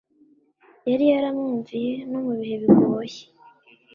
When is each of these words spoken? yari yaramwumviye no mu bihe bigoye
yari 0.89 1.05
yaramwumviye 1.13 1.93
no 2.11 2.19
mu 2.25 2.33
bihe 2.39 2.55
bigoye 2.61 3.21